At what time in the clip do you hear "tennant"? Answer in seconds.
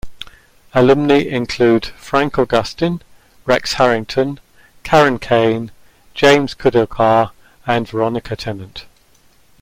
8.35-8.85